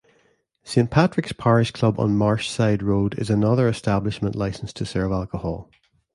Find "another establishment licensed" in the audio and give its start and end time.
3.29-4.75